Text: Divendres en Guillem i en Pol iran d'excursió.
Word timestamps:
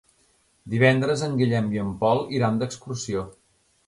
Divendres 0.73 1.23
en 1.27 1.35
Guillem 1.41 1.67
i 1.75 1.81
en 1.81 1.91
Pol 2.05 2.23
iran 2.39 2.57
d'excursió. 2.63 3.23